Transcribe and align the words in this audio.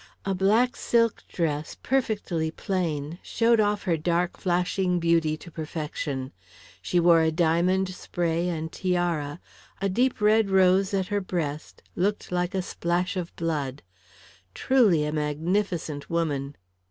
A 0.25 0.33
black 0.33 0.75
silk 0.75 1.23
dress 1.27 1.75
perfectly 1.83 2.49
plain 2.49 3.19
showed 3.21 3.59
off 3.59 3.83
her 3.83 3.97
dark 3.97 4.35
flashing 4.35 4.99
beauty 4.99 5.37
to 5.37 5.51
perfection. 5.51 6.31
She 6.81 6.99
wore 6.99 7.21
a 7.21 7.31
diamond 7.31 7.87
spray 7.89 8.49
and 8.49 8.71
tiara; 8.71 9.39
a 9.79 9.89
deep 9.89 10.19
red 10.19 10.49
rose 10.49 10.95
at 10.95 11.09
her 11.09 11.21
breast 11.21 11.83
looked 11.95 12.31
like 12.31 12.55
a 12.55 12.63
splash 12.63 13.15
of 13.15 13.31
blood. 13.35 13.83
Truly, 14.55 15.05
a 15.05 15.11
magnificent 15.11 16.09
woman! 16.09 16.55